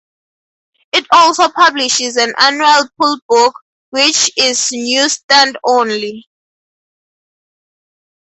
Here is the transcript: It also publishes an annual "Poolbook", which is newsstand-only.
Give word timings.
It 0.93 1.05
also 1.13 1.47
publishes 1.51 2.17
an 2.17 2.33
annual 2.39 2.89
"Poolbook", 2.99 3.51
which 3.91 4.31
is 4.35 4.71
newsstand-only. 4.73 6.27